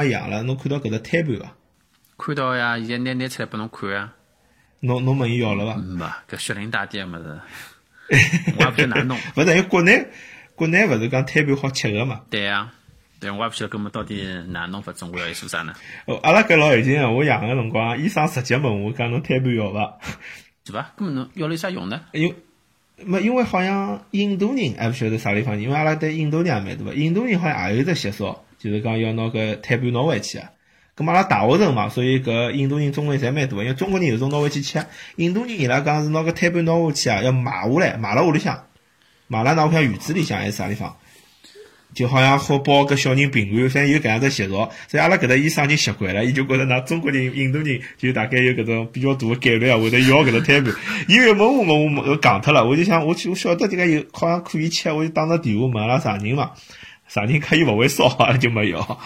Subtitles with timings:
[0.00, 1.52] 光养了，侬看到搿只胎盘伐？
[2.16, 4.12] 看到呀，现在拿拿出来拨侬看呀。
[4.80, 5.76] 侬侬问伊要了伐？
[5.76, 7.40] 没，搿血淋大地个物事，
[8.56, 9.18] 我也勿晓得哪弄。
[9.36, 10.06] 勿是，因为国内
[10.54, 12.22] 国内勿是讲胎盘好吃个嘛？
[12.30, 12.72] 对呀，
[13.20, 15.74] 对，我也勿晓得搿么到底哪弄法子，我要伊做啥呢？
[16.06, 19.98] 哦，阿拉搿老有劲个，我养个辰光，医生直接问我讲侬胎盘要伐？
[20.64, 20.92] 是伐？
[20.96, 22.00] 搿么侬要了有啥用呢？
[22.12, 22.34] 因
[23.04, 30.44] 没因为好像印度人还勿晓得啥地方人，因为阿拉对印度人也蛮多个，印度人好像也有只习俗，就是讲要拿搿胎盘拿回去个。
[30.96, 34.84] 咁嘛阿拉大学城嘛，所以搿印度人、中国人侪蛮多，因为中国人有种拿回去吃，
[35.16, 38.66] 印度人伊拉讲是拿搿胎盘拿回去啊，要买下来，埋辣屋里向，
[39.26, 40.94] 埋辣㑚屋里向院子里向还是啥地方，
[41.94, 50.74] 就好像好保搿小人平安，反正有搿样个习俗，所以阿拉搿搭医生已经习惯了，伊就觉着㑚中国人、印度人就大概有搿种比较大个概率啊，会得要搿只胎盘。
[51.08, 51.72] 伊一问我嘛，
[52.04, 56.50] 我我讲脱了，我就想我去我晓得迭个有好像可以吃，我就打个电话问阿拉啥人嘛，
[57.12, 59.00] 啥人可以勿会烧，阿拉就没要。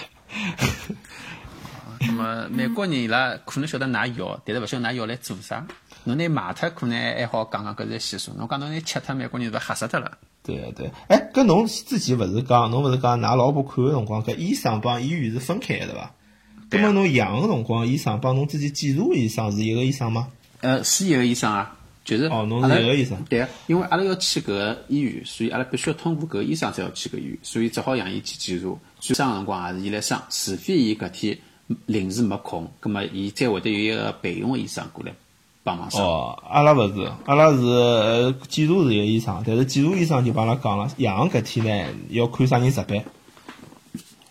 [2.01, 5.67] 那么美国人伊拉可能晓得㑚药，但是勿晓得㑚药来做啥。
[6.05, 10.19] 侬拿卖脱可能还好讲讲搿是习俗，侬讲侬拿吃脱，美国人是勿吓死脱了？
[10.43, 16.11] 对个对，哎，搿侬之前勿是讲，侬勿是讲㑚老婆看个辰光，搿医生帮医院是分开个对伐？
[16.69, 20.29] 葛末侬养个辰光，医生帮侬自己检查个医生是一个医生吗？
[20.61, 23.17] 呃，是一个医生啊，就是哦，侬是一个医生。
[23.31, 28.69] 对，因为阿拉要去搿个医院，所以阿拉必须要通过搿个医生才要去搿医院，所以只好让伊去检查。
[29.01, 31.39] 最伤个辰光也是伊来伤，除非伊搿天
[31.87, 35.13] 临时没空，葛末伊再会得有一个备用个医生过来
[35.63, 36.03] 帮忙伤。
[36.03, 43.03] 哦，阿拉勿是，阿拉是呃检查是一个医生，但是检查医生就帮阿拉讲了，养搿天呢要看啥人值班。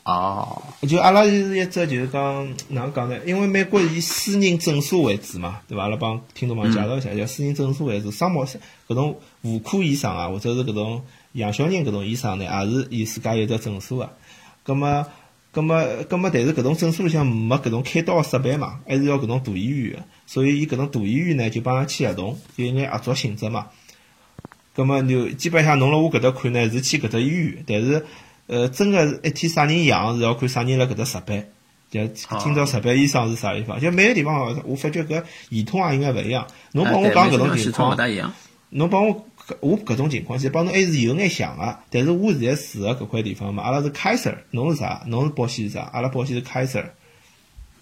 [0.04, 3.18] 哦，就阿拉就是一只就是讲哪能讲呢？
[3.26, 5.84] 因为美国以私人诊所为主嘛，对伐？
[5.84, 11.02] 阿拉帮听众朋友介绍一下，叫私人诊所为主，商贸搿种妇科医生啊，或者是搿种
[11.32, 14.10] 养小人搿种医生呢，也是伊自家有只诊所个。
[14.64, 15.06] 葛么，
[15.54, 23.67] 葛么，葛么，但是搿种诊所里向没搿种开刀个设备嘛，还是要搿种大医院个，所以伊搿种大医院呢就帮伊签合同，就有眼合作性质嘛。
[24.76, 28.06] 葛么就基本上侬辣我搿搭看呢是去搿只医院，但是
[28.48, 31.45] 呃真个是一天啥人养是要看啥人辣搿搭值班，
[31.89, 36.48] 就今朝值班医生是啥地方，就每个地方我发觉搿系统也应该勿一样。
[36.73, 37.98] 侬帮我讲搿种情况。
[38.76, 39.26] 侬帮我
[39.59, 45.03] 我搿种情况，其实帮侬还是有眼像个，但是我现在住个搿块地方嘛，阿拉是开 r，侬是啥？
[45.05, 45.89] 侬是保险是啥？
[45.93, 46.93] 阿拉保险是凯瑟尔。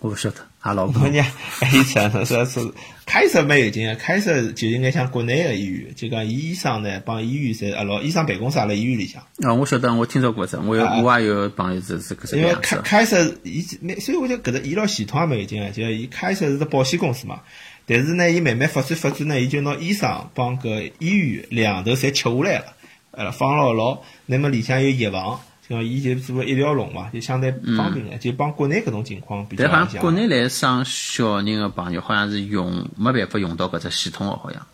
[0.02, 1.24] 我勿晓得，阿拉老我婆讲，
[1.60, 2.74] 哎，是是是，
[3.06, 9.22] 开设蛮有劲个，开设就应该像国内个医院，就讲伊医生呢帮医院侪阿拉医生办公室也辣医院里向。
[9.44, 12.56] 啊，我晓得，我听说过这，我有我也有朋友是是搿只因为。
[12.64, 17.42] 开开设伊蛮，所以我就搿只医疗系统也蛮有劲个，就伊开设是只保险公司嘛。
[17.86, 22.74] 但是呢，伊慢慢发展发展呢，伊就拿医生帮搿医院两头侪吃下来了，
[23.12, 24.02] 呃，放牢牢。
[24.26, 25.42] 那么里向有药房，
[25.80, 30.02] 伊就做个一条龙嘛，就相对方便个，就帮国内搿种情况比较但好像像。
[30.02, 34.66] 国内来生小人个朋友，好像是用没办法用到搿只系统个，好像。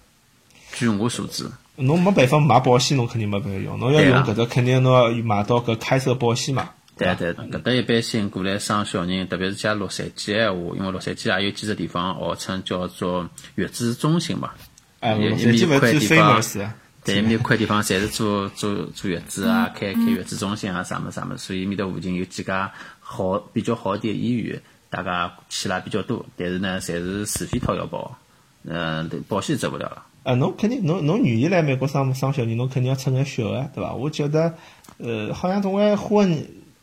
[0.74, 3.78] 据我所知，侬没办法买保险，侬肯定没办法用。
[3.78, 6.70] 侬要用搿只，肯定侬要买到搿开设保险嘛。
[6.98, 14.52] 对对，搿搭一般性过来生小人，特别是加洛杉矶闲话，因为洛杉矶也有几只地方号称叫做月子中心嘛。
[15.00, 16.68] 哎，有我最基本最有一块地方 famous
[17.16, 17.22] 的。
[17.22, 28.18] 对，面块地方侪是做做做月子啊，开开月子中心啊，啥么啥么，所以面搭附近有几家好比较好点医院，大家去了比较多，但是呢，侪是自费掏腰包，
[28.66, 30.04] 呃，保险走不了了。
[30.24, 33.94] 啊，侬肯定侬侬愿意来美国生生小人，侬肯定要出眼血个，对伐？
[33.94, 34.56] 我觉得，
[34.98, 36.26] 呃，好像总归花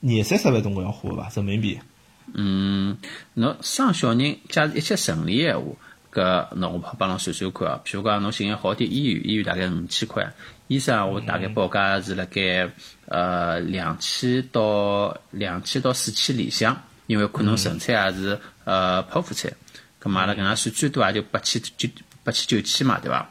[0.01, 1.79] 廿三十万总归要花吧，人民币。
[2.33, 2.97] 嗯，
[3.35, 5.67] 侬生小人，假如一切顺利闲话，
[6.15, 7.81] 搿侬我帮侬算算看啊。
[7.85, 10.33] 譬如讲，侬寻个好点医院，医院大概五千块，
[10.69, 12.71] 医生我大概报价是辣盖
[13.07, 19.53] 呃两千到两千到四千里向，因为可能纯粹也是呃剖腹产，
[19.99, 21.89] 葛末阿拉搿样算最多也就八千九
[22.23, 23.31] 八千九千嘛，对伐？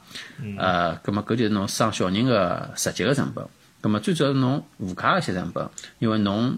[0.58, 3.44] 呃，葛末搿就是侬生小人个实际个成本。
[3.82, 5.70] 葛末最主要是侬附加个一些成本，
[6.00, 6.58] 因为侬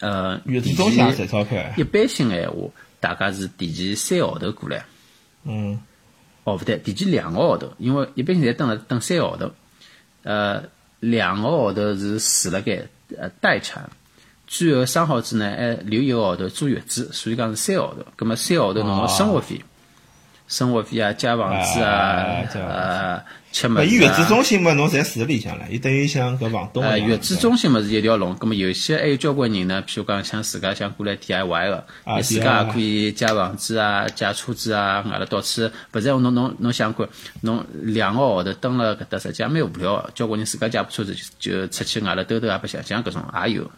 [0.00, 1.60] 呃月子中心赚钞票。
[1.76, 2.68] 一般性个闲话，
[3.00, 4.84] 大概是提前三个号头过来，
[5.44, 5.80] 嗯，
[6.44, 9.50] 哦勿对，提前两个号头，因为一般性侪等了等三个号头，
[10.22, 10.62] 呃，
[11.00, 12.86] 两个号头是住辣盖
[13.18, 13.88] 呃待产，
[14.46, 18.04] 最后生好子呢，还留一个号头坐月子，所以讲是三个号头。
[18.16, 19.62] 葛么三个号头侬个生活费、
[20.50, 23.94] 生活费啊、借房子啊呃吃物搿伊。
[23.94, 27.08] 月子中心嘛，侬侪住里向了，伊等于像搿房东一呃，样。
[27.08, 31.84] 月子中心嘛是一条龙，葛么有些还有交关人呢，譬如讲像自家想过来 DIY 个，
[32.22, 37.08] 自家也可以借房子啊、借车子啊，外头到处，勿然侬侬侬想看，
[37.42, 40.10] 侬两个号头蹲辣搿搭，实际也蛮无聊个。
[40.14, 43.70] 交关人自家借部车子就就出去外头兜兜也白相相，搿种也有。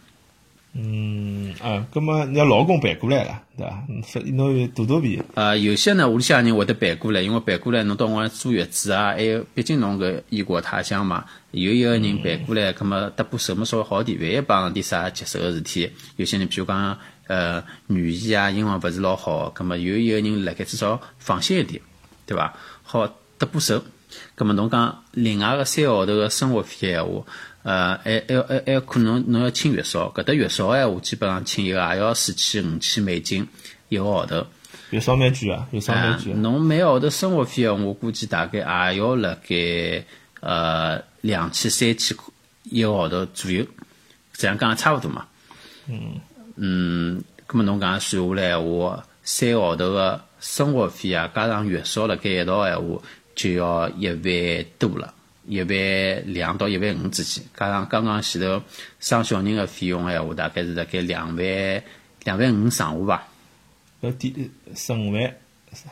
[0.75, 3.83] 嗯啊，葛么你要老公办过来了，对伐？
[3.87, 16.97] 嗯发侬有肚肚皮，呃，有些呢，屋里向人会得办过来，因为办过来侬到辰坐月子啊，还有，毕竟侬搿异国他乡嘛，有一个人办过来，葛么搭把手么稍微好点，万一帮点啥棘手个事体，有些人譬如讲，
[17.27, 21.79] 呃，语言啊、英文勿是老好，葛么有一个人辣盖至少放心一点，
[22.25, 22.51] 对伐？
[22.81, 23.83] 好搭把手，
[24.33, 27.23] 葛么侬讲另外个三个号头个生活费个闲话。
[27.63, 33.47] 呃，还还还还可能侬要请月嫂，搿搭月嫂个闲话，基本上请一个也要四千五千美金
[33.87, 34.45] 一个号头。
[34.89, 36.35] 月嫂蛮贵啊，月嫂蛮啊贵啊。
[36.39, 38.59] 侬每个号头生活费，我估计大概
[38.91, 40.03] 也要辣盖
[40.41, 42.25] 呃两千三千块
[42.63, 43.65] 一个号头左右，
[44.33, 45.25] 这样讲差勿多嘛。
[45.87, 46.19] 嗯
[46.57, 53.01] 嗯，咁么侬讲算下来闲话，三个号头个生活费啊，加上月嫂辣盖一道闲话，
[53.35, 55.13] 就要一万多了。
[55.45, 58.61] 一万两到一万五之间，加上刚刚前头
[58.99, 61.83] 生小人个费用个闲话，大概是辣盖两万
[62.23, 63.27] 两万五上下伐？
[64.01, 65.33] 搿点十五万，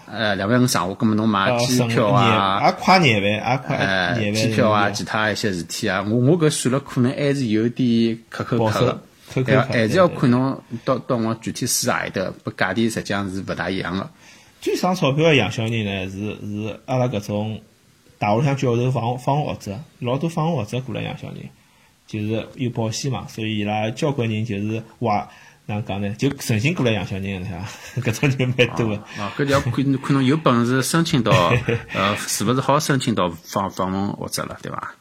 [0.07, 9.01] 呃，两万五上下，葛么侬买啊，机票啊，廿，也快廿万，也快呃，廿万机票啊，其他一些事体啊，我我搿算了，可能还是有点克扣保守克个，
[9.33, 14.09] 扣扣还还是要看侬到到我具体住阿里头，不价钿实际上是勿大一样个。
[14.62, 17.59] 最省钞票个养小人呢，是是阿拉搿种
[18.21, 21.38] 大学里向教授放放学者，老多放学者过来养小人，
[22.06, 25.27] 就是有保险嘛，所以伊拉交关人就是坏
[25.65, 28.12] 哪能讲呢，就存心过来养小人个，是伐？
[28.12, 28.95] 搿种人蛮多个。
[29.19, 31.31] 啊，搿就要看看侬有本事申请到，
[31.95, 34.94] 呃，是勿是好申请到访访问学者了，对伐？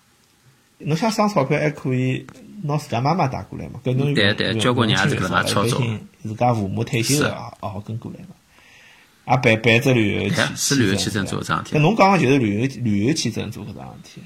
[0.78, 2.26] 侬想省钞票，还可以
[2.62, 3.81] 拿自家妈妈带过来嘛？
[3.84, 5.82] 搿侬对对交关人也是搿能介操作
[6.23, 8.28] 自家父母退休了啊，也跟过来嘛。
[9.30, 14.22] 也办办只旅游是旅游签证做搿桩事体搿侬讲个就是旅游旅游签证做搿桩事体。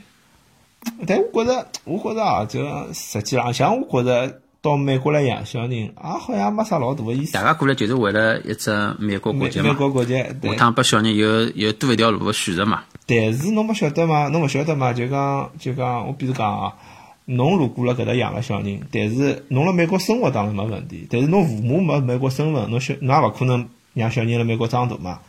[1.06, 2.62] 但我觉着，我觉着啊，就
[2.92, 7.42] 实际浪向，我觉着到美国来养小人，也好像没啥老大个意思大。
[7.42, 10.56] 家过来就是为了一只美国国美美籍嘛，国国籍，对下。
[10.56, 12.82] 趟拨小人有有多一条路个选择嘛。
[13.06, 14.28] 但是侬没晓得嘛？
[14.28, 14.92] 侬勿晓得嘛？
[14.92, 16.74] 就讲就讲，我比如讲啊，
[17.24, 25.20] 侬如果辣搿搭养了小人，但是侬辣美国生活当然没问题，但是侬父母没美国身份，侬小侬也勿可能让小人辣美国长大嘛。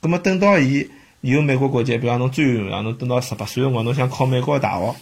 [0.00, 0.90] 葛么等到伊
[1.20, 4.96] 有美国国籍，比方侬最远啊，侬等到十八岁辰光，侬想考美国大学，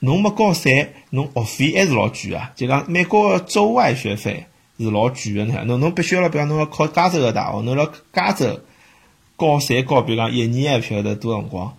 [0.00, 2.52] 侬没高三，侬学费还是老贵啊。
[2.54, 4.46] 就讲美国个州外学费
[4.78, 8.60] 是老贵个，侬侬必须要辣，比方侬要考加州个大学，侬辣加州。
[9.36, 11.74] 高三高，比如讲一年还勿晓得多少辰光，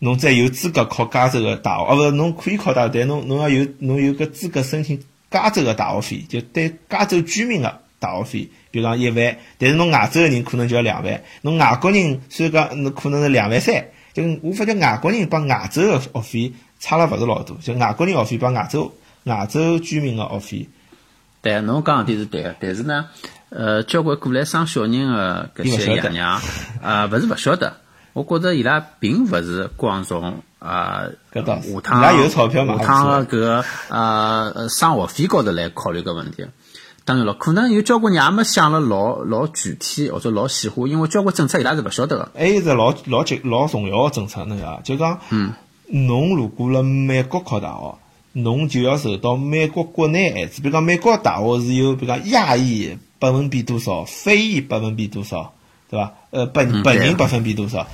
[0.00, 18.92] 侬再有资格考加州个大学，啊，勿是侬可以考大学，但侬侬要有侬有个资格申请加州个大学费，就对加州居民个大学费，比如讲一万，但是侬外州个人可能就要两万，侬外国人虽然讲侬可能是两万三，就我发觉外国人帮外州个学费差了勿是老多，就外国人学费帮外州
[19.24, 20.68] 外州居民个学费，
[21.40, 23.06] 对，侬讲个点是对个，但是呢，
[23.48, 26.40] 呃，交关过来生小人个搿些爷娘，
[26.82, 27.76] 啊，勿是勿晓得，
[28.12, 31.72] 我觉着伊拉并勿是光从啊，搿倒是。
[31.72, 36.44] 下趟伊拉有钞票嘛下趟个搿个啊呃生活费高头来考虑搿问题。
[37.06, 42.30] 当然了，可能有交关人也没想了老老具体或者老细化，因为交关政策伊拉是勿晓得个。
[42.34, 44.80] 还有只老老老重要个政策，侬晓得伐？
[44.82, 45.20] 就讲，
[45.88, 47.98] 侬如果辣美国考大学，
[48.32, 50.62] 侬就要受到美国国内限制。
[50.62, 55.52] 比如讲，美国大学是有，比如讲亚裔百分比多少，非裔百分比多少，
[55.90, 56.14] 对伐？
[56.30, 57.86] 呃，本本人百分比多少？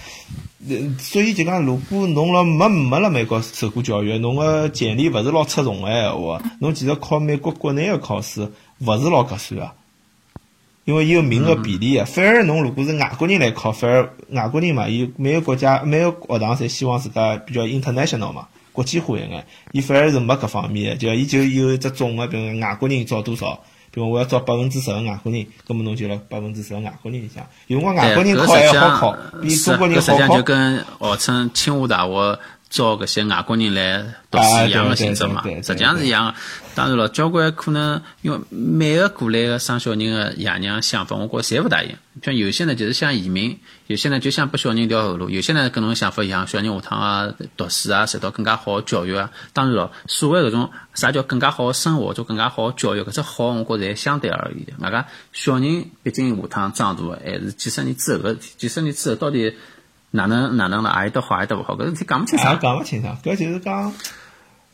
[0.99, 9.71] 所以就讲，如果侬辣没没辣美国受过教育，侬个简历勿是老出众个闲话，侬其实考美国国内个考试勿是老合算个。
[10.87, 23.61] 因为伊有名额比例啊，反而侬如果是外国人来考，反而外国人嘛，伊每个国家每个学堂侪希望自家比较 international 嘛，国际化一眼，伊反而是没搿方面的，就伊就有一只总个，比如讲外国人招多少，
[23.93, 30.43] 比如我要招百分之十个外国人，葛么侬就辣百分之十个外国人里向，有辰光外国人考还好考，比中国人搿实际上好考就。
[30.43, 32.39] 跟号称清华大学
[32.71, 36.35] 招搿些外国人来读啊书一样的性质嘛实际上是一样的。
[36.77, 41.99] 当然了，交关可能因为每个过来个生小人个爷娘想法，我觉着侪勿大一样。
[42.23, 43.59] 像有些呢就是想移民，
[43.89, 49.31] 有些呢就想拨小人一条后路，有些呢跟侬想法一样，小人下趟啊读书啊，受到更加好个教育啊。
[49.53, 54.73] 当然了，所谓搿种啥叫更加好个生活，做更加好个教育，搿只好，我觉着侪相对而言的。
[54.79, 59.57] 外加小人毕竟下趟长大还是几十年之后个事体，几十年之后到底
[60.13, 62.59] 哪能哪能了，阿里搭好，阿里搭勿好，搿事体讲勿清也爽。
[62.61, 63.93] 讲勿清爽，搿就是讲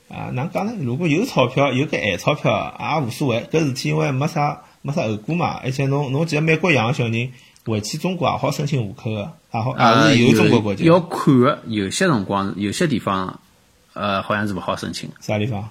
[0.09, 0.73] 啊，哪能讲呢？
[0.81, 3.47] 如果有钞票，有个闲钞票也无所谓。
[3.52, 7.33] 搿事体因为没啥没啥后果嘛，而且侬侬其实美国养个小人
[7.64, 10.85] 回去中国也好申请户口个，也好呃，也是有中国国籍。
[10.85, 13.40] 要看个，有些辰光，有些地方，
[13.93, 15.11] 呃，好像是勿好申请。
[15.21, 15.69] 啥地方？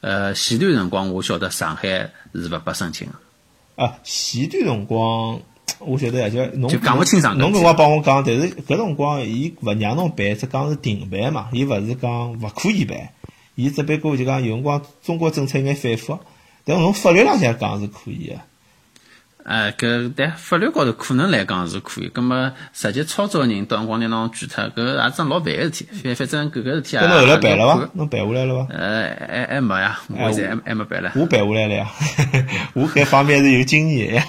[0.00, 3.84] 呃，前段辰光我晓得上海是勿拨申请个。
[3.84, 5.40] 啊，前段辰光
[5.78, 12.96] 我晓得呀，就侬就讲勿清爽侬搿辰光帮我讲，但是搿辰光伊勿让侬办，只讲是停办嘛，伊勿是讲勿可以办，
[13.54, 16.18] 伊只不过就讲有辰光中国政策有眼反复，
[16.64, 18.34] 但侬法律浪向讲是可以个。
[19.42, 25.86] 呃，搿但法律高头可能来讲是可以，葛末实际操作个人到辰光拿侬举脱，搿也是桩老烦个事体。
[26.04, 27.90] 反反正搿个事体也搿侬后来办了伐？
[27.94, 28.74] 侬办下来了伐？
[28.74, 31.12] 呃，还还没呀，我现在还还没办了。
[31.16, 31.90] 我办下来了呀，
[32.74, 34.26] 我搿方面是有经验个呀。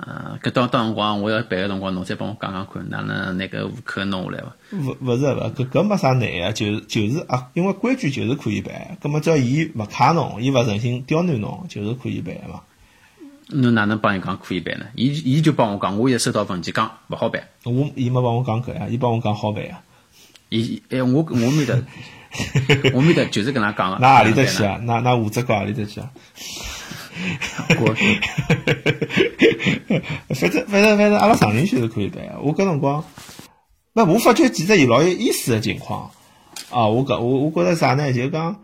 [0.00, 4.52] 呃，搿到到辰光我要办个辰光，侬再帮我讲讲看，哪能拿搿户口弄下来伐？
[4.72, 12.60] 勿勿是勿，搿搿没啥难个，就是就是啊，因为规矩就是可以办，葛末只要伊勿卡侬，伊勿诚心刁难侬，就是可以办个嘛。
[13.50, 14.86] 侬哪能帮伊讲可以办呢？
[14.94, 17.42] 伊伊就帮我讲，我也收到文件讲勿好办。
[17.64, 19.80] 我伊没帮我讲搿呀，伊帮我讲好办呀。
[20.50, 21.74] 伊哎，我我面搭，
[22.94, 23.98] 我面得 就是跟他讲个。
[24.00, 24.78] 那何里搭去啊？
[24.82, 26.10] 那那五只高何里搭去啊？
[27.80, 27.94] 我
[30.34, 32.38] 反正反正反正，阿拉常人去是可以办个。
[32.40, 33.04] 我搿辰光，
[33.92, 36.10] 那我发觉其实有老有意思的情况
[36.70, 36.86] 啊。
[36.86, 38.12] 我搿我我觉着啥呢？
[38.12, 38.56] 就讲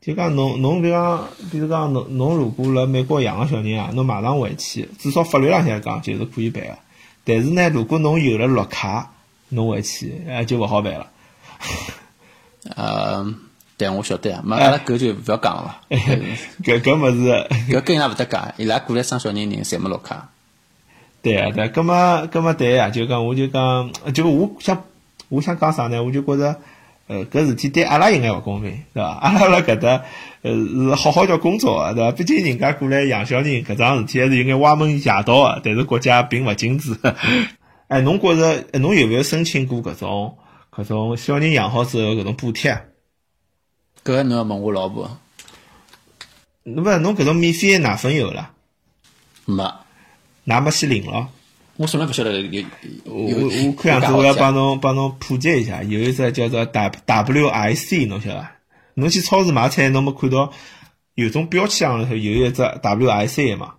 [0.00, 6.76] 就讲侬侬比如讲，比如讲侬侬如果辣美国养个小人啊，侬马上回去，至少法律浪向讲就是可以办个。
[7.24, 9.12] 但是呢，如果侬有了绿卡，
[9.50, 11.06] 侬回去呃就勿好办了。
[12.76, 13.34] 呃，
[13.76, 15.96] 但我晓得啊，没阿拉狗就勿要讲了伐。
[16.62, 17.46] 搿搿物事。
[17.72, 20.30] 搿跟伊拉勿搭界，伊拉过来生小人人侪没绿卡。
[21.22, 24.84] 对啊，对，葛么葛么对呀，就讲我就讲，就我想
[25.28, 26.02] 我想讲啥呢？
[26.02, 26.56] 我就觉着，
[27.06, 29.08] 呃，搿事体对阿拉应该勿公平，对伐？
[29.22, 30.02] 阿拉辣搿搭，
[30.42, 32.12] 呃，是好好叫工作个，对伐？
[32.12, 36.96] 毕竟人家过来养小人，搿桩事体还是有眼歪门邪道个，但是国家并勿禁止。
[37.88, 40.36] 哎，侬觉着，哎侬有勿有申请过搿种
[40.74, 42.76] 搿种小人养好之后搿种补贴？
[44.04, 45.18] 搿个侬要问我老婆，
[46.64, 48.50] 侬勿侬搿种免费奶粉有了，
[49.44, 49.62] 没。
[50.44, 51.28] 㑚没去领咯？
[51.76, 52.64] 我从来勿晓得有
[53.04, 53.38] 我有。
[53.38, 58.52] 我我看样子我要帮侬帮侬普及一下，有一只叫做 W I C，侬晓得伐？
[58.94, 60.52] 侬去超市买菜，侬没看到
[61.14, 63.74] 有种标签上头有一只 W I C 嘛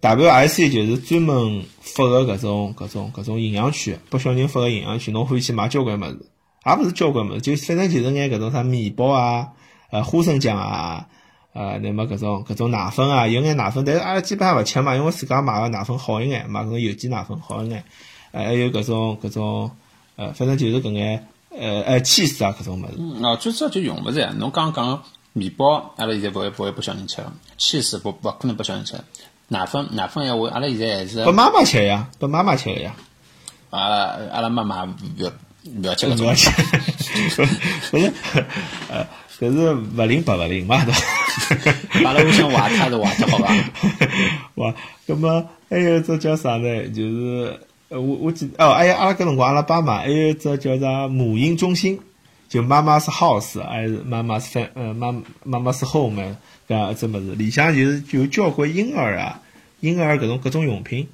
[0.00, 6.26] ？W I C 就是专门发个搿种搿种搿种营养券，拨小人发个营养券，侬可以去买交关物事，
[6.64, 9.48] 也勿是交关物事，就反正就是眼搿种啥面包啊、
[9.90, 11.06] 呃花生酱啊。
[11.52, 17.82] 呃，那么搿种搿种奶粉啊，有眼奶粉，但是阿拉基本上勿吃嘛，因为自家买个奶粉好一眼，买搿种有机奶粉好一眼。
[18.30, 19.68] 呃，还有搿种搿种，
[20.14, 22.92] 呃，反正就是搿眼，呃，呃，cheese 啊搿种物事。
[22.98, 24.32] 嗯哦，最主要就用勿着。
[24.34, 25.02] 侬刚讲
[25.32, 28.94] 面包，阿拉现在勿会勿会拨小人吃个，cheese 不勿可能拨小人吃。
[29.48, 32.94] 奶粉奶粉闲话，阿拉现在还是拨妈妈吃呀，拨妈妈吃个呀。
[33.70, 33.96] 阿拉
[34.30, 35.32] 阿拉妈妈勿要
[35.64, 36.34] 勿要吃搿种勿要。
[36.34, 36.50] 吃，
[37.90, 38.12] 不是，
[38.88, 39.06] 呃，
[39.38, 41.74] 搿是勿灵白勿灵嘛，对伐？
[42.04, 43.54] 阿拉屋里向坏脱是坏脱，好伐？
[44.56, 44.74] 哇，
[45.06, 46.88] 葛么还有一只叫啥呢？
[46.88, 51.98] 就是呃，我我记得哦，还有阿拉搿辰光阿拉爸妈还有一只叫啥母婴中心，
[52.48, 55.12] 就妈妈是 house 还是妈妈是 fam 呃妈
[55.44, 56.36] 妈妈是 home
[56.68, 59.40] 搿样一只物事，里向就是有交关婴儿啊，
[59.80, 61.08] 婴儿搿种各种用品，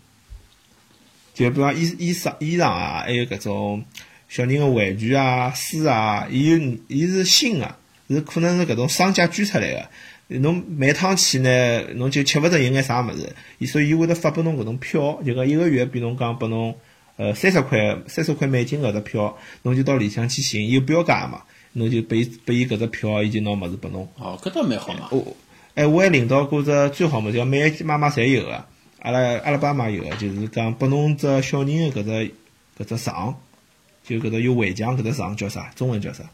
[1.35, 3.85] 就比方衣衣裳衣裳啊，还有搿种
[4.29, 7.75] 小人个玩具啊、书啊，伊有伊是新个，
[8.09, 9.89] 是可能是搿种商家捐出来个。
[10.29, 16.75] 侬每趟去呢，侬就吃勿着有眼啥物事，伊所以伊会得发拨侬搿种票，就讲一个月，比侬讲拨侬
[17.17, 21.43] 呃三十块三十块美金搿只票，侬就到里向去寻，有标价嘛，
[21.75, 24.09] 侬就拨伊拨伊搿只票，伊就拿物事拨侬。
[24.19, 25.09] 哦，搿倒蛮好嘛。
[25.13, 25.37] 我
[25.77, 28.65] 哎，我还领到过只最好物事，叫每个妈妈侪有个，
[28.99, 33.41] 阿拉阿拉爸妈有个，就是讲拨侬只小人个搿只搿只床，
[34.07, 35.71] 就搿搭有围墙搿只床叫啥？
[35.75, 36.25] 中文叫啥？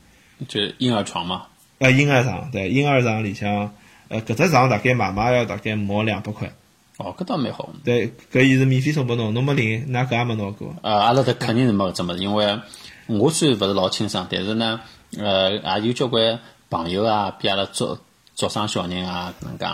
[0.48, 1.46] 就婴儿床嘛。
[1.78, 3.74] 呃，婴儿床，对，婴儿床里向。
[4.08, 6.52] 呃，搿只床大概妈妈要大概毛两百块。
[6.98, 7.70] 哦，搿倒蛮好。
[7.82, 10.74] 对，搿伊是免费送拨侬，侬没领，㑚搿也没拿过。
[10.82, 12.60] 呃，阿拉搭肯定是没搿只物事，因为
[13.06, 14.80] 我虽然勿是老清爽，但是呢，
[15.18, 16.38] 呃，也有交关
[16.68, 17.98] 朋友啊，比阿拉早
[18.34, 19.66] 早生小人啊，搿能介，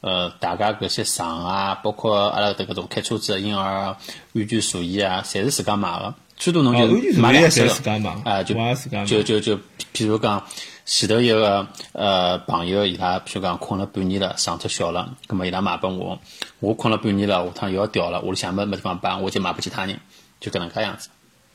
[0.00, 3.96] 呃，大家搿些床啊，包括阿拉搭搿种开车子的婴儿
[4.34, 6.14] 安全座椅啊，侪是自家买个。
[6.36, 7.62] 最多侬就买两只
[8.24, 8.54] 啊，就
[9.04, 9.56] 就就就，
[9.92, 10.44] 譬如讲。
[10.88, 16.20] 前头一个呃朋友，伊拉譬如讲困了半年了，床太小了，葛末伊拉买拨我，
[16.60, 19.98] 我困了半年了，下趟又要调了，屋里向没没地方摆，我就买拨其他人，
[20.38, 21.08] 就搿能介样子。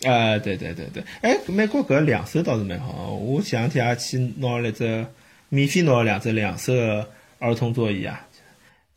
[0.05, 5.07] 啊，对对对对，哎，美国搿两手倒是蛮好，我前两天也去拿了只
[5.47, 7.07] 免费拿了两只两手个
[7.39, 8.27] 儿童座椅啊，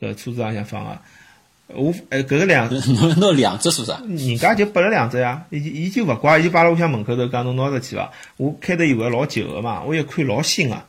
[0.00, 0.98] 搿车子浪向放个。
[1.68, 2.68] 我哎，搿个两，
[3.00, 4.00] 侬拿两只是啥？
[4.06, 8.12] 人家就拨了两只呀，伊伊就勿怪，伊摆辣屋里向门口头讲侬拿着去伐？
[8.36, 10.82] 我开头以为老旧个嘛，我一看老新个，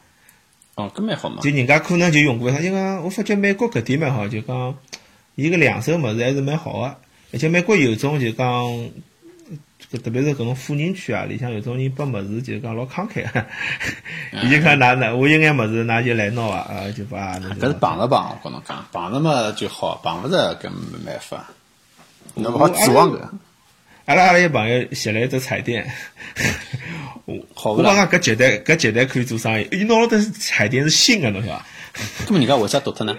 [0.75, 1.41] 哦，搿蛮好嘛。
[1.41, 4.75] 就人家可能就用过它，就讲我发觉美国搿点蛮好，就讲
[5.36, 6.98] 伊个两手物事还是蛮好个，
[7.32, 8.89] 而且美国有种就讲，
[9.91, 13.45] 搿特别是搿种富人区啊，里向有种人拨物事就是讲老慷慨个，
[14.43, 21.49] 伊就讲㑚㑚我有眼物事㑚就来拿啊，啊就把侬搿是碰着碰，我跟侬讲，碰着嘛就好，碰勿着搿没办法，
[22.33, 23.19] 侬勿好指望搿。
[24.05, 25.91] 阿拉阿拉一朋友吸了一只彩电，
[27.25, 27.35] 我？
[27.73, 31.65] 我讲搿绝对搿绝对可以做生意，伊拿了的彩电是新个，侬晓得伐？
[32.27, 33.15] 搿么人家为啥丢脱呢？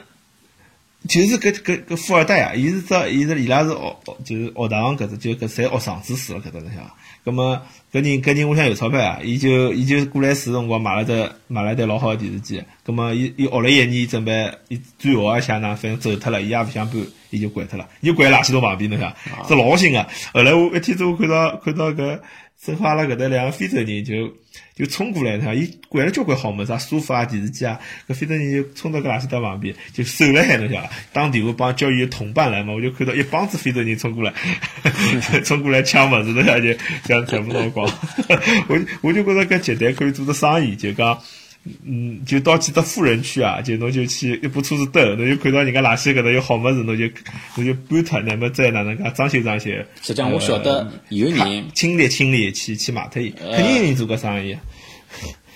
[1.08, 6.94] 就是搿搿搿富二代啊，伊是只伊是伊拉是学就是学堂搿只就搿侪学长子书了搿搭侬晓得伐？
[7.24, 16.96] 葛么搿人搿人屋里向有钞票啊，伊就伊就过来住辰光买了只买了台老好个电视机，葛么伊伊学了一年，准备伊最后一下呢，反正走脱了，伊也勿想搬，
[17.30, 20.06] 伊就掼脱了，伊就掼垃圾桶旁边侬晓得，是老新个。
[20.32, 22.20] 后来我一天中午看到看到搿
[22.64, 24.32] 正好阿拉搿搭两个非洲人就
[24.74, 34.32] 就冲过来，侬晓得，伊掼了交关好物事，啥沙发啊、电视机啊，搿非洲人就冲到搿垃圾桶旁边，就守了海，侬晓得伐，打电话帮叫伊同伴来嘛，我就看到一帮子非洲人冲过来，
[35.44, 37.86] 冲过来抢物事，侬晓得就这样全部弄光。
[38.68, 41.18] 我我就觉着搿绝对可以做做生意，就讲。
[41.84, 47.04] 嗯，就到几只富人区啊，就侬就去一部车子兜，侬就看到人家垃圾搿搭有好物事，侬就
[47.56, 49.70] 侬就搬脱，那么再哪能介装修装修。
[50.02, 54.56] 实际上我晓得有人清理清理去去卖脱伊，肯定有人做搿生意。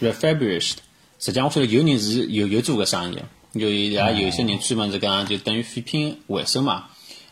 [0.01, 0.77] refurbished，
[1.19, 6.87] 实际上我晓得有人是有有做搿生意的，有伊拉有一些人专门是讲就等于废品回收嘛，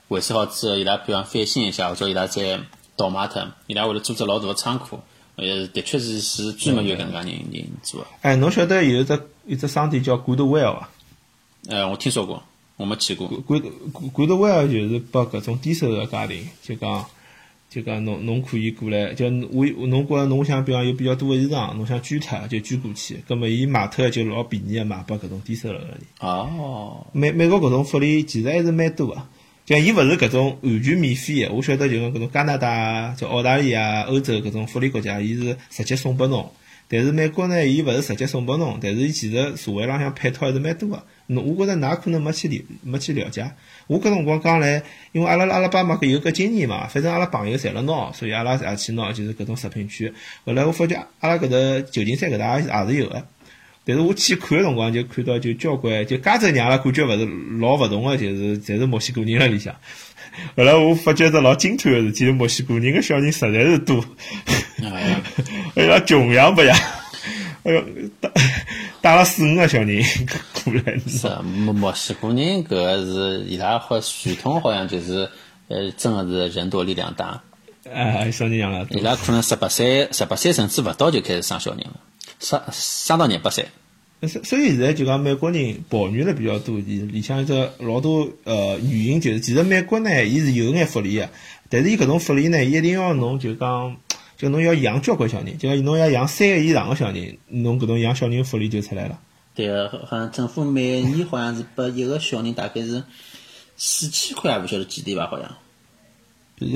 [0.08, 2.60] 回收好之后，伊拉比方翻新一下，或者伊拉再
[2.96, 5.00] 倒卖脱，伊拉会得租只老大个仓库。
[5.38, 8.06] 呃，的确是是专门有搿能介人人做的。
[8.22, 10.90] 哎，侬晓得有一只一只商店叫 Goodwill 啊？
[11.68, 12.42] 呃，我听说过，
[12.76, 13.28] 我没去过。
[13.46, 17.06] Good Goodwill 就是拨搿种低收入家庭，就讲
[17.70, 25.98] 就讲侬侬可以过来，就我侬觉着侬想比方有比较多个衣裳，侬想捐脱就捐过去，葛末伊卖脱就老便宜个卖拨搿种低收入个人。
[26.18, 29.22] 哦，美美国搿种福利其实还是蛮多个。
[29.68, 36.50] 像伊勿是搿种完全免费个，我晓得就讲搿种加拿大、就澳大利亚、欧洲搿种福利国家，伊是直接送拨侬。
[36.88, 41.04] 但是美国呢，伊勿是直接送拨侬，但是伊其实社会浪向配套还是蛮多个。
[41.26, 43.46] 侬我觉着㑚可能没去了没去了解。
[43.88, 50.10] 我搿辰光讲来，因为阿拉阿拉爸妈搿有搿经验嘛，反正阿拉朋友侪辣拿，所以阿拉也去拿，就是搿种食品区。
[50.46, 53.22] 后来我发觉阿拉搿搭旧金山搿搭也是有个。
[53.88, 57.26] 但是我去看个辰光，就看到就交关，就加州人阿拉感觉勿是
[57.58, 59.74] 老勿同个，就是侪是墨西哥人辣里向。
[60.58, 64.04] 后来我发觉只老惊叹个事体，是墨西哥人个小人实在是多，
[64.84, 65.22] 哎
[65.74, 66.76] 哎呀，穷样不呀？
[67.64, 67.82] 哎哟，
[68.20, 68.30] 带
[69.00, 70.04] 带了四五个小人
[70.64, 75.26] 过来，是墨墨西哥人搿个是伊拉好传统，好像就是
[75.68, 77.42] 呃，真个是人多力量大。
[77.90, 79.02] 哎，小人养了多伊。
[79.02, 81.96] 拉可能十八岁，十八岁甚至勿到就开始生小人了，
[82.38, 83.66] 生生到廿八岁。
[84.22, 91.28] 所所以现在就讲美国人抱怨了比较多，里里向只老多呃原因就是，其实美国呢，伊是有眼福利个，
[91.68, 93.96] 但是伊搿种福利呢，一定要侬就讲，
[94.36, 99.20] 就侬要养交关小人，就讲侬要养三个以上个小人，侬搿种养小人福利就出来了。
[99.54, 103.04] 对个，好像政府每年好像是拨一个小人大概是
[103.76, 105.48] 四千块，也勿晓得几钿吧，好像。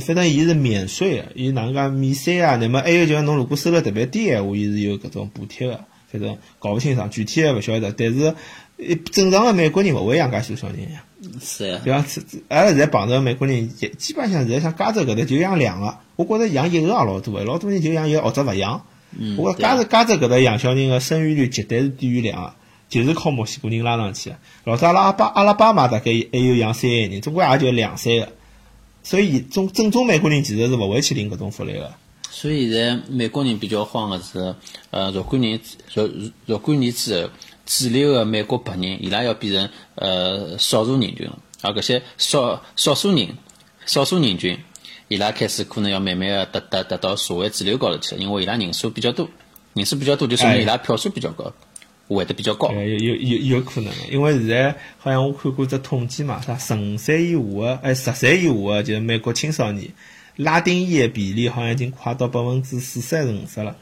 [0.01, 2.57] 反正伊是免税个，伊哪能介免税啊？
[2.57, 5.81] 那么还有就是侬如果收入特别低个闲话，伊是有搿种补贴个。
[6.11, 7.91] 反正搞勿清爽，具体还勿晓得。
[7.91, 8.35] 但是，
[8.77, 11.03] 一正常个美国人勿会养介许多小人呀。
[11.41, 18.85] 是呀比，方此阿拉现在碰着美国人，基基本上现在像加州搿搭就养两个，我觉着养一个也老多个，老多人就养一个或者勿养。
[19.19, 22.55] 嗯，我觉加州加州搿搭养小人个生育率绝对是低于两个，
[22.91, 24.37] 就是靠墨西哥人拉上去个。
[24.65, 28.29] 老早阿拉阿巴阿拉巴马大概还有养三个人，总归也就两三个。
[29.03, 31.93] 所以中正宗美国人其实是勿会去领搿种福利个。
[32.31, 34.55] 所以现在美国人比较慌个是，
[34.91, 35.61] 呃，若干年
[35.93, 36.09] 若
[36.47, 37.31] 若干年之后，
[37.67, 43.29] 主流个美国白人伊拉要变成呃少数人群了，而搿些少少数人
[43.85, 44.59] 少数人群，
[45.09, 49.29] 伊拉开始可能要慢慢个达达达到社会主流高头去了，因为伊拉人数比较多，
[49.75, 51.53] 人数比较多就说明伊拉票数比较高，
[52.09, 52.69] 会得比较高。
[52.69, 59.89] 呃，有有有有可能的，因为现在好像我看过只统计嘛，啥十五岁以下的，哎，十岁以下的，就是美国青少年
[60.37, 63.77] 拉丁裔的比例好像已经快到百分之四十五十了，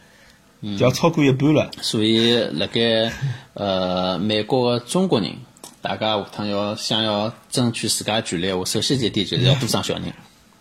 [0.62, 1.70] 就要超过一半了。
[1.80, 3.12] 所以辣盖
[3.54, 5.32] 呃美国个中国人，
[5.80, 10.12] 大家下趟要想要争取自家权利，我首先一点就是要多生小人。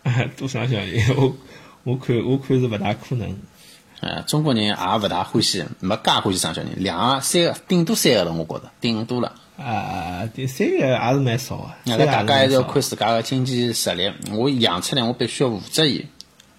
[0.36, 1.36] 多生小人，我
[1.84, 3.36] 我看我看是勿大可能。
[4.00, 9.32] 呃，中国人也勿大欢喜，没介欢喜生小人，两个、三个，顶多三个了，我觉着顶多了。
[9.58, 14.10] 啊，第三个也是蛮少的，那三个个大家还是要看自家个经济实力。
[14.32, 16.06] 我养出来，我必须要负责伊，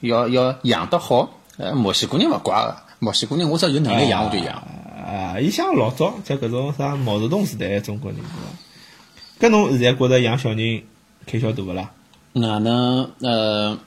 [0.01, 1.31] 要要养得好。
[1.57, 4.55] 呃，墨西哥人勿怪个，墨西哥人我只要有能力养我就养。
[5.03, 9.47] 啊，伊像老早在搿种啥毛泽东时代中国人对伐？
[9.47, 10.83] 搿侬现在觉着养小人
[11.25, 11.89] 开销大勿啦？
[12.33, 13.77] 哪能呃，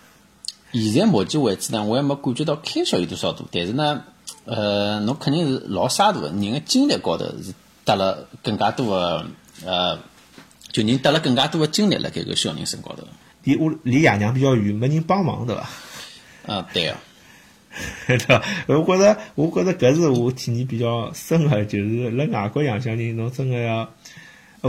[0.80, 4.04] 现在目前为止呢，我还没感觉到开销有多少大，但是呢，
[4.44, 9.26] 呃，侬肯定是老洒脱个，人个精力高头是得了更加多个
[9.64, 9.98] 呃，
[10.72, 13.04] 就人得了更加多个精力辣盖个小人身高头。
[13.44, 15.68] 离屋离爷娘比较远，没人帮忙对伐？
[16.46, 16.96] 啊，对个。
[18.06, 18.42] 对伐？
[18.66, 23.92] 我觉着，我觉着搿是我体验比较深个，就是辣外国养小人，侬真个要，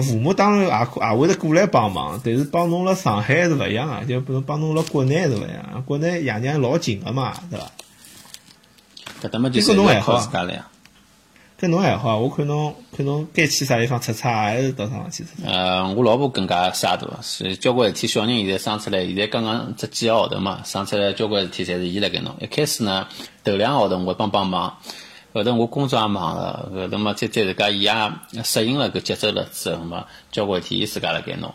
[0.01, 7.71] 父母当然也也会得过来帮忙，但是帮侬辣上海是勿一样啊，就比如帮侬辣国内是勿一样，国内爷娘老近个嘛，对伐？
[9.21, 10.67] 搿搭么就是要靠自家了呀。
[11.57, 15.49] 搿侬还好，我看侬看侬该去啥地方出差，还是到上去出差。
[15.49, 22.35] 呃，我老婆更加洒脱，是交关事体，小人现在生出来，现在刚刚这几个号头嘛，生出来交关事体，侪是伊辣盖弄。
[22.41, 23.07] 一开始呢，
[23.45, 24.79] 头两个号头我帮帮忙，
[25.35, 31.53] 后头我工作也忙了，后头嘛再再自家伊也适应了搿节奏了之后嘛，交关事体伊自家辣盖弄。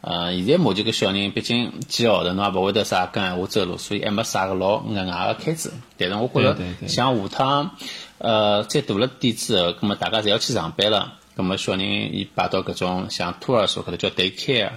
[0.00, 5.70] 呃，现在目前搿小人毕竟几个号头，侬也勿会得啥讲闲话走路，所以还没啥个老额外个开支。
[5.98, 6.56] 但是我觉着
[6.88, 7.70] 像下趟。
[8.22, 11.80] 呃，再大了点之后，葛么大家侪要去上班了，葛么小人
[12.14, 14.72] 伊摆到搿种像托儿所或者叫 daycare，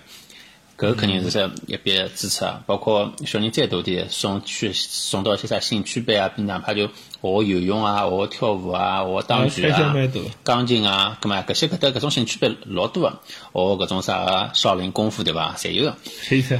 [0.78, 2.62] 搿肯定是是一笔支出啊。
[2.66, 6.90] 包括小人再大点，送去送到一些啥兴趣班啊，哪怕就
[7.24, 9.96] 学游泳啊，学跳舞啊，学打拳啊，
[10.44, 13.20] 钢琴啊，葛么搿些搿搭搿种兴趣班老多个，
[13.54, 15.56] 学搿种啥少林功夫对伐？
[15.58, 15.96] 侪有个。
[16.04, 16.60] 是的。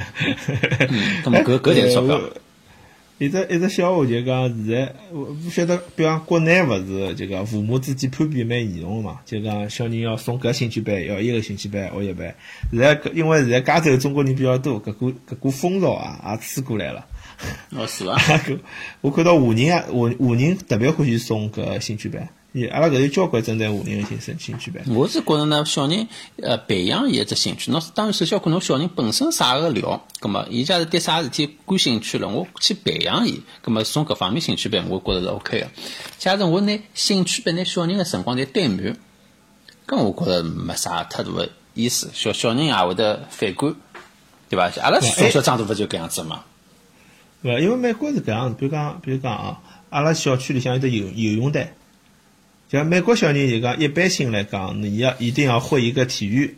[0.90, 2.22] 嗯，葛么搿搿侪是钞票。
[3.20, 12.34] 一只一只笑话就讲，现在我不晓得，比方国内勿是就讲父母之间攀比蛮严重个嘛，就讲小人要送搿兴趣班，要一个兴趣班学一班。
[12.72, 17.06] 现在因为现在加州中国人比较多，搿股搿股风潮啊也吹过来了。
[17.76, 18.18] 哦，是伐？
[19.02, 22.30] 我看到华人啊，华华人特别欢喜送搿兴趣班。
[22.72, 24.84] 阿拉搿有交关针对华人的兴兴趣班。
[24.90, 26.08] 我是觉着呢，小人
[26.40, 35.68] 呃培养伊一只兴趣，侬当然首先要看侬小人本身啥个料，葛末伊家是对啥事体感兴趣了，我去培养伊，葛末送搿方面兴趣班，我觉着是 OK 个。
[36.20, 38.96] 假如我拿兴趣班拿小人个辰光侪堆满，
[39.88, 43.76] 搿我觉着没啥太大个意思，小小人也会得反感，
[44.48, 44.72] 对伐？
[44.84, 46.44] 阿拉从小长大勿就搿样子嘛？
[47.44, 51.68] 勿，因为美国是搿样子，比如讲，比如讲啊，阿拉小区里向有得游游泳队。
[52.72, 56.58] 像美国小人就讲，一般性来讲，你要一定要会一个体育，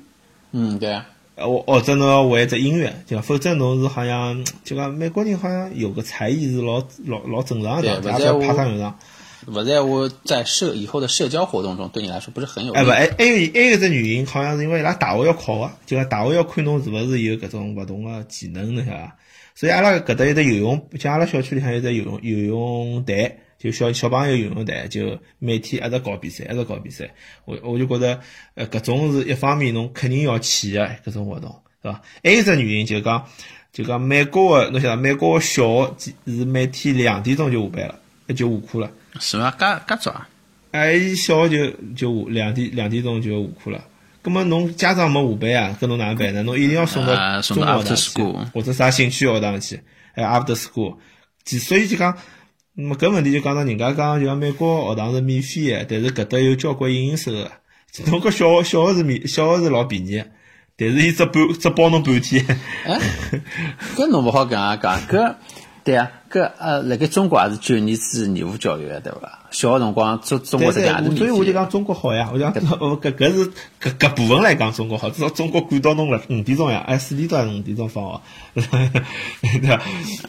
[0.51, 8.97] 嗯，对啊，或或者侬要会一只音乐，就否则侬是好像就讲美国人好像有个才艺是老老老正常的，而且派上用场。
[9.45, 12.73] 不在我在社以后的社交活动中，对你来说不是很有。
[12.73, 19.15] 哎不，还还有还有只原因，好像是因为伊拉大学要考个，就讲大学要看侬是勿是有搿种勿同个技能，侬晓得伐？
[19.55, 23.39] 所以阿拉搿搭有只游泳，像阿拉小区里向有只游泳游泳队。
[23.57, 27.09] 就小小朋友游泳队，就每天一直搞比赛，一直搞比赛。
[27.45, 28.19] 我我就觉着，
[28.53, 31.49] 呃，搿种是一方面，侬肯定要去个搿种活动，
[31.81, 32.01] 是伐？
[32.21, 33.25] 还有只原因就讲，
[33.71, 37.99] 就讲美国个，侬晓得，美国个小学是每天两点钟就下班了，
[38.35, 38.91] 就下课了。
[39.21, 39.51] 是伐？
[39.51, 40.29] 介介早啊？
[40.71, 43.83] 哎，小学就就下两点两点钟就下课了。
[44.25, 45.77] 葛末侬家长没下班啊？
[45.79, 46.41] 搿侬哪能办呢？
[46.41, 49.79] 侬一定要送到中学堂去，或者啥兴趣学堂去，
[50.15, 50.97] 还 after school。
[51.45, 52.17] 所以就讲。
[52.77, 57.49] 那么搿问题就讲到人家讲，就像美国学堂是免费的，但是搿搭有交关营营收个。
[58.07, 60.21] 侬搿小学小学是免，小学是老便宜，
[60.75, 62.45] 但是伊只半只包侬半天。
[62.85, 62.99] 哎，
[63.95, 65.35] 搿侬勿好搿样讲，搿。
[65.85, 69.39] 对啊，搿呃，辣盖中国也是九年制义务教育个，对伐？
[69.51, 72.27] 小学辰光中中国这样子，所以我就讲中国好呀。
[72.33, 72.59] 我讲搿
[73.13, 78.03] 搿是搿搿部分来讲中国好，至少中国管到侬了五点钟呀，哎四点钟还是五点钟放
[78.55, 78.59] 学，
[79.61, 79.81] 对伐？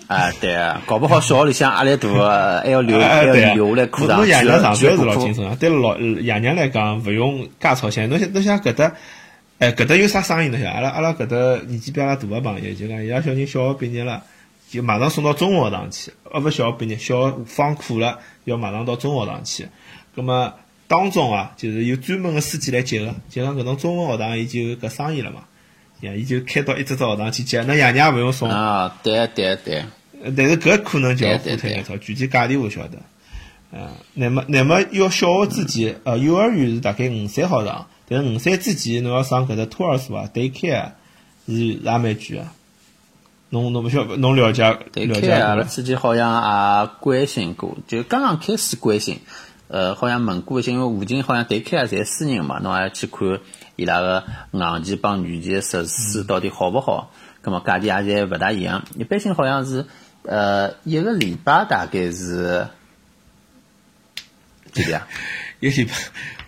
[0.09, 2.09] 啊，对啊，搞不好小学里向压力大，
[2.61, 4.19] 还要留还要留下来课堂。
[4.19, 8.07] 侬爷娘上班是老轻松啊，对老爷娘来讲勿用介操心。
[8.11, 8.93] 侬想侬想搿搭，
[9.59, 10.71] 哎搿搭有啥生意侬想？
[10.71, 14.23] 阿拉阿拉搿搭年纪比阿拉大个朋友就讲，伊拉小人小学毕业了。
[14.77, 19.67] 就马上送到中学堂去，啊勿小学毕业，小学放课了，要马上到中学堂去。
[20.15, 20.55] 葛么
[20.87, 25.45] 当中啊，就是有专门的司机来接个，就像搿种中文学堂，伊就搿生意了嘛，
[26.01, 28.99] 伊就开到一只只学堂去接，那爷娘勿用送啊。
[29.03, 29.85] 对对对。
[30.37, 32.99] 但是搿可能就要付脱眼钞，具体价钿勿晓得。
[33.73, 40.91] 嗯，那么那么要小学之前，呃，幼儿园是大概五岁好上，但是五岁之前侬要上搿只托儿所啊，daycare
[41.47, 42.47] 是也蛮贵个。
[43.51, 44.63] 侬侬勿晓侬了解
[44.95, 49.21] 了解阿拉之前好像也关心过，就刚刚开始关心，
[49.69, 53.39] 呃，好像问过一些，因为附近好像对开侪私人嘛，侬还要去看
[53.77, 57.13] 伊拉个硬件帮软件设施到底好勿好，
[57.45, 58.85] 咁么价钿也侪勿大一样。
[58.97, 59.87] 一般性好像是
[60.25, 62.67] 呃一个礼拜大概是
[64.73, 65.07] 几钿啊？
[65.61, 65.93] 一个礼拜，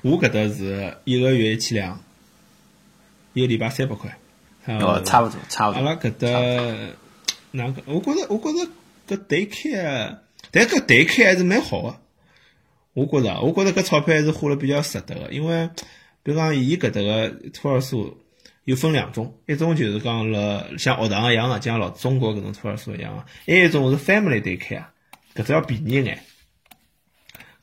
[0.03, 2.01] 我搿搭是一个月一千两，
[3.35, 4.19] 一个礼拜三百块。
[4.69, 5.79] 哦，差勿多，差勿多。
[5.79, 6.29] 阿拉搿搭
[7.53, 7.83] 哪个？
[7.87, 8.71] 我觉着，我觉着
[9.09, 10.19] 搿对开，
[10.51, 11.97] 但搿对开还是蛮好个。
[12.93, 15.71] 我觉着，我觉着搿钞票还是花了比较值得个，因为
[16.23, 18.15] 比如讲，伊搿搭个托儿所
[18.65, 24.91] 有分两种，一种就是讲辣像学堂一样个，像老中国搿种托儿所一样个，还有一种是 family 对开啊，
[25.35, 26.23] 搿只要便宜眼，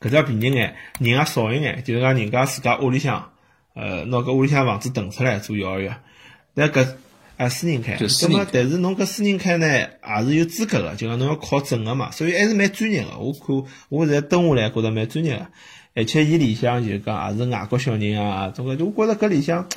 [0.00, 3.32] 搿只要便宜眼，人也少一眼，就是讲人家自家屋里向，
[3.74, 5.96] 呃，拿搿屋里向房子腾出来做幼儿园。
[6.56, 6.86] 但搿
[7.36, 13.18] 啊私人开，就私人开葛末但是侬搿私人开呢，也是有资格个，就讲侬要考证个嘛，所以还是蛮专业个。
[13.18, 15.46] 我看我现在蹲下来觉着蛮专业个，
[15.94, 19.68] 而且伊里向就讲也是外国小人啊，总归就我觉着搿里向，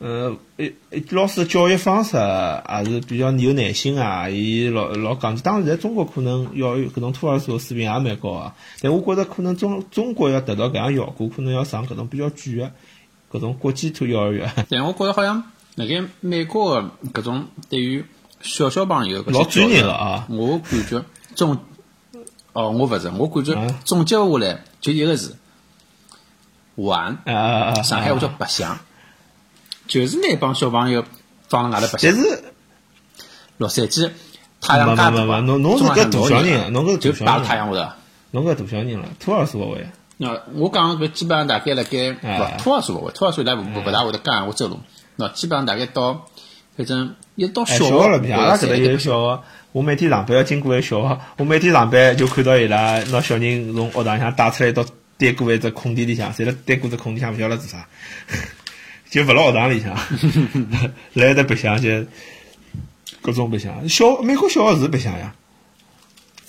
[0.00, 0.36] 呃，
[1.10, 5.42] 老师的教育方式也是比较有耐心啊，伊老老讲究。
[5.44, 12.72] 当然，在中国可能幼儿园搿种托儿所水平也蛮高个，但我觉着可能中中国要达到搿样效果，可能要上搿种比较贵个
[13.30, 14.50] 搿种国际托幼儿园。
[14.68, 15.44] 但我觉着好像
[15.78, 18.04] 辣盖美国个搿种对于
[18.40, 21.04] 小小朋友搿些老专业个啊我感觉
[21.36, 21.56] 总
[22.52, 25.36] 哦，我勿是，我感觉啊总结下来就一个字：
[26.74, 27.18] 玩。
[27.84, 28.80] 上海话叫白相，
[29.86, 31.04] 就是拿帮小朋友
[31.48, 32.12] 放辣外头白相。
[32.12, 32.44] 但是
[33.58, 34.10] 洛杉矶
[34.60, 37.92] 太阳介大没没没啊，侬侬是搿中浪向老大小人热侬搿就摆大小人太阳下头。
[38.32, 39.86] 侬搿大小人了，托儿所勿会。
[40.16, 42.14] 那我讲搿基本上大概辣盖
[42.58, 44.80] 托儿所勿会，托儿所伊拉勿勿勿大会得讲闲话走路。
[45.20, 46.28] 那基本上大概到
[46.76, 54.84] 反正一到哎，小小学了比学，阿拉搿搭有小学，我每天上班要经过一小学，我每天上班就看到伊拉拿小人从学堂里向带出来到
[55.18, 57.88] 对过一只空地里向，侪辣对过只空地里向勿晓得做啥，
[59.10, 59.90] 就勿辣学堂里向，
[61.14, 61.88] 辣海搭白相就
[63.20, 63.88] 各种白相。
[63.88, 65.34] 小美国小学是白相呀，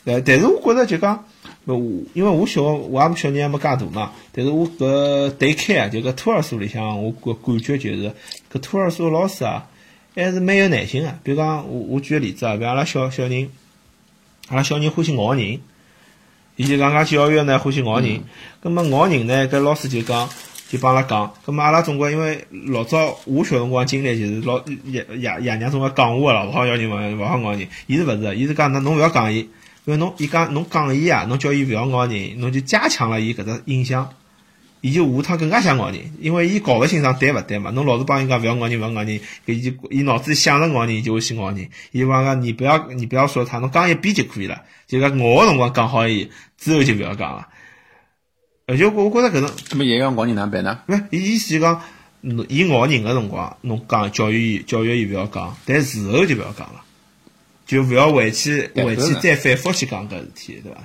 [0.05, 1.25] 呃，但是我觉着就讲。
[1.65, 1.81] 呃我
[2.13, 8.11] 因为我小我也小人还没介大嘛，但是我搿对开啊，就搿托儿所里向，我感感觉就是
[8.51, 9.67] 搿托儿所老师啊，
[10.15, 11.13] 还是蛮有耐心个。
[11.23, 13.49] 比如讲，我我举个例子啊，比如阿拉小小人，
[14.49, 15.59] 阿拉小人欢喜咬人，
[16.55, 18.21] 伊就讲讲去幼儿园呢欢喜咬人，
[18.61, 20.29] 葛末咬人呢，搿老师就讲
[20.69, 28.35] 就帮阿拉讲，葛末阿拉总归因为老早我小辰光经历就是老爷爷爷娘总归讲我个了，勿好咬人勿勿好咬人，伊是勿是？
[28.35, 29.47] 伊是讲那侬勿要讲伊。
[29.85, 34.07] 因为侬伊讲侬讲伊啊，侬叫伊勿要咬人，侬就加强了伊搿只印象，
[34.81, 37.69] 伊就下趟更加想咬人，因为伊搞勿清爽对勿对嘛。
[37.71, 41.69] 侬老是帮伊讲勿要咬人，勿要咬人，搿伊就伊脑子里想着咬人，伊就会去咬人。
[41.91, 47.47] 伊讲讲你不要你不要说他，侬讲一遍就可以了，就讲咬个辰光讲好伊，之后就勿要讲了。
[48.67, 50.79] 而且我我觉着搿种，那么也要咬人哪能办呢？
[50.87, 51.81] 勿是伊意思就讲，
[52.21, 56.81] 侬伊咬人个辰光，侬讲教育伊教育伊勿要讲，但事后就勿要讲了，
[57.65, 60.77] 就勿要回去回去再反复去讲搿事体，对伐？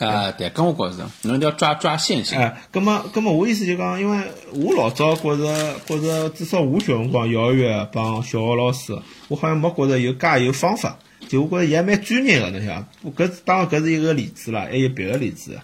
[0.00, 2.38] 啊，对，跟我觉着，侬一定要抓抓线性。
[2.38, 13.24] 哎，葛么，葛么，我意思就讲，因为我老早觉着，觉着至少我小辰光幼儿园帮小学老师，我好像没觉着有介有方法，就我觉着伊还蛮专业个，侬晓得伐？
[13.24, 15.58] 搿当然搿是一个例子啦，还有别个例子。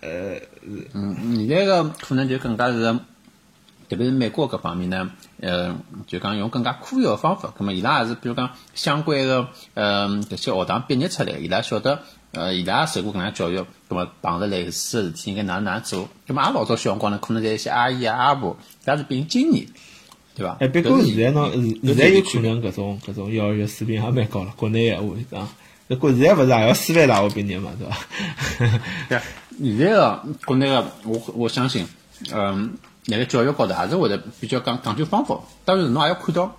[0.00, 0.34] 呃，
[0.94, 2.92] 嗯，现在个可能就更加是，
[3.88, 5.10] 特别是美国搿方面呢，
[5.40, 13.56] 呃，就讲用更加科学个方法，葛么伊拉也是比如讲相关个，呃，搿些学堂毕业出来，伊拉晓得，呃，伊拉也受过搿能样教育，
[13.88, 19.66] 葛末碰着类似个事体应该哪能哪能做，葛么阿拉老早小辰光呢，可能在一些阿姨啊阿婆，伊拉是毕竟经验，
[20.34, 20.56] 对伐？
[20.60, 21.50] 哎，不过现在呢，
[21.82, 25.48] 有现在有有可能搿种搿种幼儿园水平也蛮高了，国内闲话讲，
[25.88, 28.80] 那国现在勿是也要师范大学毕业嘛，对伐？
[29.10, 29.20] 对，
[29.76, 31.86] 现在个国内个，我我相信，
[32.32, 35.38] 嗯，辣盖教育高头还是会得比较讲讲究方法。
[35.66, 36.56] 当然，侬也要看到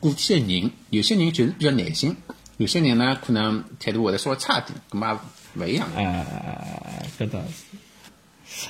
[0.00, 2.14] 个体个人，有些人就是比较耐心，
[2.58, 5.20] 有些人呢可能态度会得稍微差一点，咁嘛
[5.56, 5.86] 勿一样。
[5.94, 7.76] 哎，搿倒是。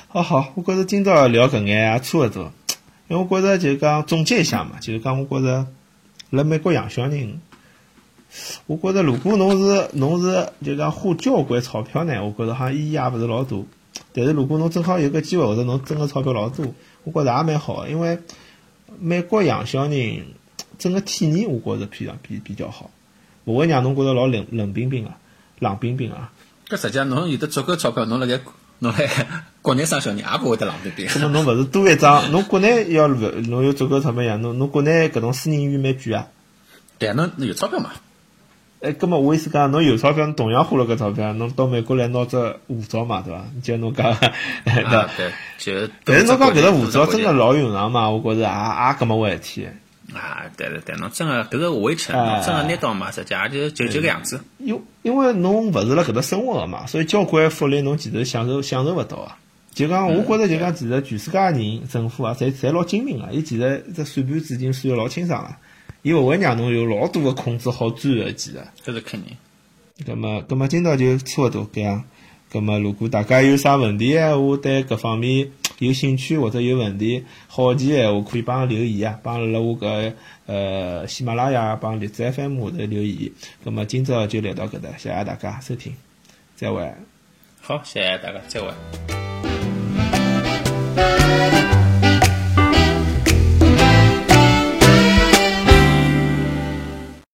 [0.07, 2.51] 好好，我觉着今朝聊搿眼也差勿多，
[3.07, 5.67] 因为我觉着就是讲总结一下嘛，就是讲我觉着
[6.31, 7.39] 辣美国养小人，
[8.65, 13.55] 我觉着如果侬是侬是就讲花交关钞票呢，我觉着好像意义也勿是老大。
[14.13, 16.65] 但是如果侬正好有个机会，或者侬挣个钞票老多，
[17.03, 18.19] 我觉着也蛮好，因为
[18.99, 20.25] 美国养小人
[20.77, 22.91] 整个体验我觉着比较比比较好，
[23.47, 25.17] 勿会让侬觉着老冷冷冰冰啊，
[25.59, 26.31] 冷冰冰啊。
[26.69, 28.39] 搿实际上侬有得足够钞票，侬辣盖
[28.79, 28.99] 侬辣
[29.61, 31.07] 国内生小人也勿会得冷冰冰。
[31.15, 32.29] 那么侬勿是多一张？
[32.31, 34.35] 侬国内要侬有足够钞票呀？
[34.35, 36.27] 侬侬国内搿种私人医院蛮贵啊。
[36.99, 37.91] 对啊，侬侬有钞票嘛？
[38.79, 43.45] 哎，葛末我意思讲，侬有钞票，侬同样花了搿钞票，侬到美国来拿只护照嘛，对伐？
[43.63, 44.19] 就侬讲，啊，
[45.17, 48.09] 对，就但是侬讲搿只护照真的个老用场嘛？
[48.11, 49.67] 我觉着也也搿么回事体。
[50.17, 54.39] 啊，对对对，侬真个搿个围城，哎侬真个拿到嘛，实际也就就就搿样子。
[54.57, 59.37] 因因为侬勿是辣搿搭生活个嘛，所以交关福利侬其实享受享受勿到啊。
[59.73, 65.55] 就讲，我觉着就讲，其实全世界人政府啊，侪侪老精明个，伊其实这算盘子已经算得老清爽了，
[66.01, 68.57] 伊勿会让侬有老多个控制好钻个，其实。
[68.83, 69.37] 搿是肯定。
[70.03, 72.03] 葛么，葛么今朝就差勿多搿样。
[72.51, 80.13] 葛么，如果大家有啥问题闲话，对搿方面有兴趣或者有问题好奇闲话，可以帮留言啊，帮辣我搿
[80.45, 83.31] 呃喜马拉雅帮荔枝 FM 下头留言。
[83.63, 85.93] 葛么今朝就聊到搿搭，谢谢大家收听，
[86.55, 86.91] 再会。
[87.61, 88.67] 好，谢谢大家，再会。